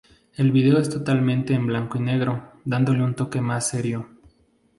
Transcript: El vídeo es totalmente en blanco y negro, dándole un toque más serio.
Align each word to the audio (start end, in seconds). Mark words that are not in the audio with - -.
El 0.33 0.51
vídeo 0.51 0.79
es 0.79 0.89
totalmente 0.89 1.53
en 1.53 1.67
blanco 1.67 1.99
y 1.99 2.01
negro, 2.01 2.53
dándole 2.65 3.03
un 3.03 3.13
toque 3.13 3.39
más 3.39 3.69
serio. 3.69 4.09